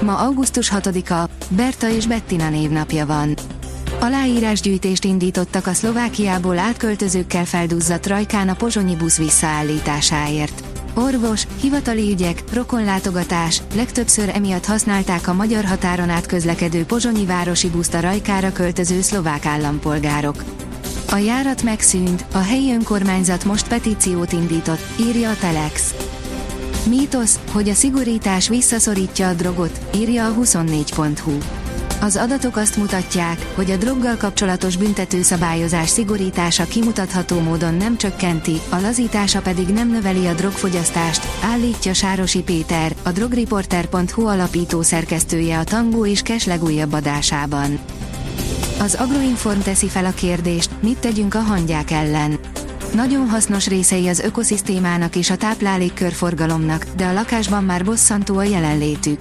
[0.00, 3.34] Ma augusztus 6-a, Berta és Bettina névnapja van.
[4.00, 10.64] Aláírásgyűjtést indítottak a Szlovákiából átköltözőkkel felduzzadt rajkán a pozsonyi busz visszaállításáért.
[10.94, 17.94] Orvos, hivatali ügyek, rokonlátogatás, legtöbbször emiatt használták a magyar határon át közlekedő pozsonyi városi buszt
[17.94, 20.44] a rajkára költöző szlovák állampolgárok.
[21.10, 25.94] A járat megszűnt, a helyi önkormányzat most petíciót indított, írja a Telex.
[26.88, 31.38] Mítosz, hogy a szigorítás visszaszorítja a drogot, írja a 24.hu.
[32.00, 38.80] Az adatok azt mutatják, hogy a droggal kapcsolatos büntetőszabályozás szigorítása kimutatható módon nem csökkenti, a
[38.80, 46.06] lazítása pedig nem növeli a drogfogyasztást, állítja Sárosi Péter, a drogreporter.hu alapító szerkesztője a Tangó
[46.06, 47.78] és Kes legújabb adásában.
[48.80, 52.38] Az Agroinform teszi fel a kérdést, mit tegyünk a hangyák ellen.
[52.94, 59.20] Nagyon hasznos részei az ökoszisztémának és a táplálékkörforgalomnak, de a lakásban már bosszantó a jelenlétük.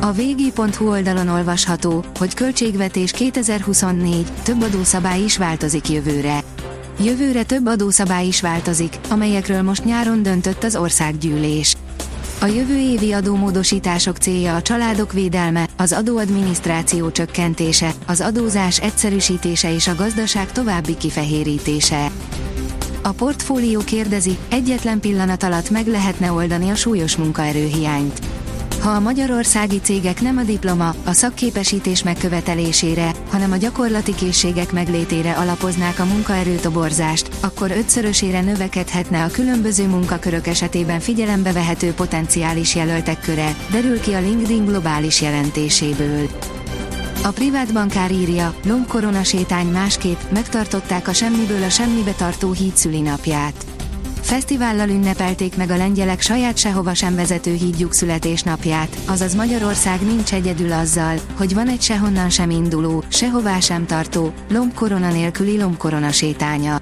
[0.00, 6.42] A vg.hu oldalon olvasható, hogy költségvetés 2024, több adószabály is változik jövőre.
[7.00, 11.76] Jövőre több adószabály is változik, amelyekről most nyáron döntött az országgyűlés.
[12.40, 19.88] A jövő évi adómódosítások célja a családok védelme, az adóadminisztráció csökkentése, az adózás egyszerűsítése és
[19.88, 22.10] a gazdaság további kifehérítése.
[23.02, 28.20] A portfólió kérdezi, egyetlen pillanat alatt meg lehetne oldani a súlyos munkaerőhiányt.
[28.80, 35.32] Ha a magyarországi cégek nem a diploma, a szakképesítés megkövetelésére, hanem a gyakorlati készségek meglétére
[35.32, 43.56] alapoznák a munkaerőtoborzást, akkor ötszörösére növekedhetne a különböző munkakörök esetében figyelembe vehető potenciális jelöltek köre,
[43.70, 46.28] derül ki a LinkedIn globális jelentéséből.
[47.24, 53.64] A privát bankár írja, lombkorona sétány másképp, megtartották a semmiből a semmibe tartó híd szülinapját.
[54.20, 60.72] Fesztivállal ünnepelték meg a lengyelek saját sehova sem vezető hídjuk születésnapját, azaz Magyarország nincs egyedül
[60.72, 66.80] azzal, hogy van egy sehonnan sem induló, sehová sem tartó, lombkorona nélküli lombkorona sétánya.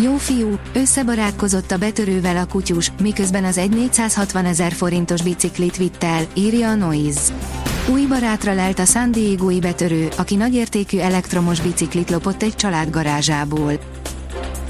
[0.00, 6.04] Jó fiú, összebarátkozott a betörővel a kutyus, miközben az egy 460 ezer forintos biciklit vitt
[6.04, 7.32] el, írja a Noise.
[7.88, 13.72] Új barátra lelt a San Diego-i betörő, aki nagyértékű elektromos biciklit lopott egy család garázsából.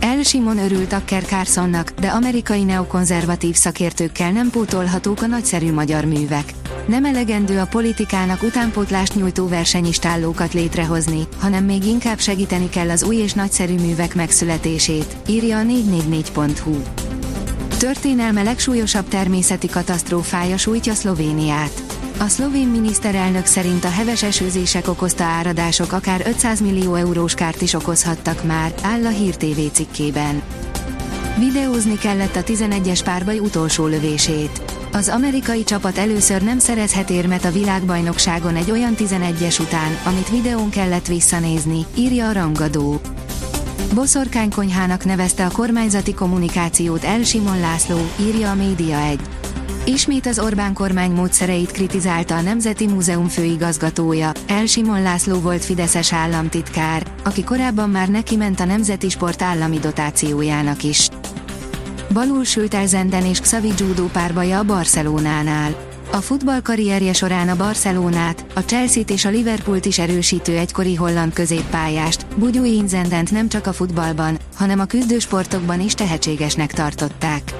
[0.00, 6.52] El Simon örült Akker Carsonnak, de amerikai neokonzervatív szakértőkkel nem pótolhatók a nagyszerű magyar művek.
[6.86, 13.16] Nem elegendő a politikának utánpótlást nyújtó versenyistállókat létrehozni, hanem még inkább segíteni kell az új
[13.16, 16.76] és nagyszerű művek megszületését, írja a 444.hu.
[17.78, 21.85] Történelme legsúlyosabb természeti katasztrófája sújtja Szlovéniát.
[22.18, 27.74] A szlovén miniszterelnök szerint a heves esőzések okozta áradások akár 500 millió eurós kárt is
[27.74, 30.42] okozhattak már, áll a Hír TV cikkében.
[31.38, 34.62] Videózni kellett a 11-es párbaj utolsó lövését.
[34.92, 40.70] Az amerikai csapat először nem szerezhet érmet a világbajnokságon egy olyan 11-es után, amit videón
[40.70, 43.00] kellett visszanézni, írja a rangadó.
[43.94, 49.20] Boszorkánykonyhának nevezte a kormányzati kommunikációt El Simon László, írja a Média 1.
[49.88, 56.12] Ismét az Orbán kormány módszereit kritizálta a Nemzeti Múzeum főigazgatója, El Simon László volt Fideszes
[56.12, 61.08] államtitkár, aki korábban már neki ment a Nemzeti Sport állami dotációjának is.
[62.12, 65.76] Balul sült el Zenden és Xavi Judo párbaja a Barcelonánál.
[66.12, 71.32] A futball karrierje során a Barcelonát, a Chelsea-t és a Liverpoolt is erősítő egykori holland
[71.32, 77.54] középpályást, Bugyui Zendent nem csak a futballban, hanem a küzdősportokban is tehetségesnek tartották.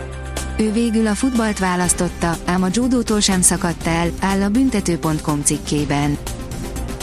[0.59, 6.19] Ő végül a futballt választotta, ám a judótól sem szakadt el, áll a büntető.com cikkében.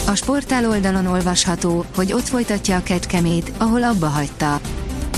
[0.08, 4.60] A sportál oldalon olvasható, hogy ott folytatja a kecskemét, ahol abba hagyta.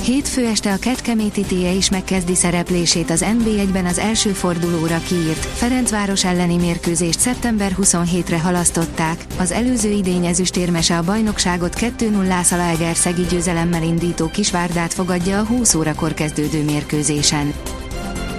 [0.03, 6.25] Hétfő este a Kecskeméti TIE is megkezdi szereplését az NB1-ben az első fordulóra kiírt, Ferencváros
[6.25, 14.27] elleni mérkőzést szeptember 27-re halasztották, az előző idény ezüstérmese a bajnokságot 2-0 Szalaegerszegi győzelemmel indító
[14.27, 17.53] Kisvárdát fogadja a 20 órakor kezdődő mérkőzésen.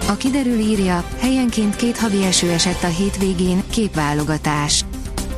[0.08, 4.84] A kiderül írja, helyenként két havi eső esett a hétvégén, képválogatás.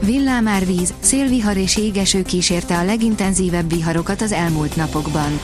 [0.00, 5.41] Villámárvíz, szélvihar és égeső kísérte a legintenzívebb viharokat az elmúlt napokban.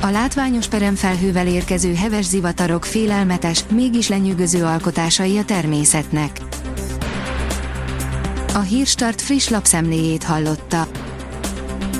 [0.00, 6.40] A látványos peremfelhővel érkező heves zivatarok félelmetes, mégis lenyűgöző alkotásai a természetnek.
[8.54, 10.88] A Hírstart friss lapszemléjét hallotta.